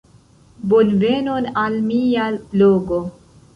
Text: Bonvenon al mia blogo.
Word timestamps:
Bonvenon 0.71 1.47
al 1.65 1.79
mia 1.91 2.27
blogo. 2.57 3.01